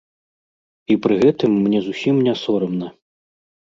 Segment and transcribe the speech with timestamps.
[0.95, 2.87] І пры гэтым мне зусім не сорамна.